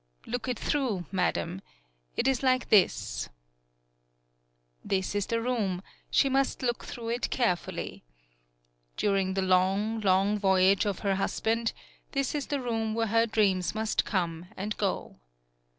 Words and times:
"Look 0.25 0.47
it 0.47 0.57
through, 0.57 1.05
madam. 1.11 1.61
It 2.17 2.27
is 2.27 2.41
like 2.41 2.69
this.'* 2.69 3.29
61 4.81 4.89
PAULOWNIA 4.89 4.97
This 4.97 5.13
is 5.15 5.25
the 5.27 5.39
room; 5.43 5.83
she 6.09 6.27
must 6.27 6.63
look 6.63 6.83
through 6.85 7.09
it 7.09 7.29
carefully. 7.29 8.03
During 8.97 9.35
the 9.35 9.43
long, 9.43 9.99
long 10.01 10.39
voyage 10.39 10.87
of 10.87 11.01
her 11.05 11.17
husband, 11.17 11.71
this 12.13 12.33
is 12.33 12.47
the 12.47 12.59
room 12.59 12.95
where 12.95 13.09
her 13.13 13.27
dreams 13.27 13.75
must 13.75 14.03
come 14.03 14.47
and 14.57 14.75
go. 14.77 15.17